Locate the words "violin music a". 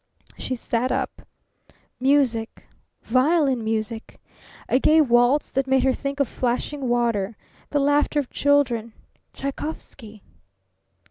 3.03-4.79